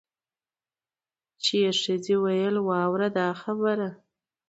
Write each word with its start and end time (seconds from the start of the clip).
چي 1.43 1.55
یې 1.63 1.71
ښځي 1.81 2.15
ویل 2.23 2.55
واوره 2.67 3.09
دا 3.17 3.27
خبره 3.41 3.89